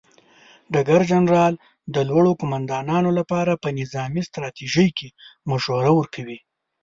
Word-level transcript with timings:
ډګر 0.73 1.01
جنرال 1.11 1.53
د 1.93 1.95
لوړو 2.09 2.31
قوماندانانو 2.39 3.09
لپاره 3.19 3.53
په 3.63 3.69
نظامي 3.79 4.21
ستراتیژۍ 4.29 4.89
کې 4.97 5.07
مشوره 5.49 5.91
ورکوي. 5.99 6.39